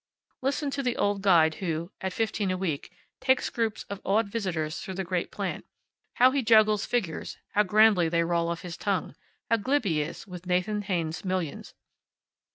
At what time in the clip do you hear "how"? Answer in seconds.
6.15-6.31, 7.49-7.61, 9.51-9.57